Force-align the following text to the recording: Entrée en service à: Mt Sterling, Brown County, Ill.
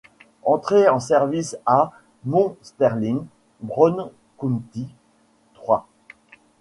Entrée 0.45 0.89
en 0.89 0.99
service 0.99 1.57
à: 1.67 1.91
Mt 2.25 2.57
Sterling, 2.63 3.23
Brown 3.61 4.09
County, 4.39 4.87
Ill. 5.67 5.77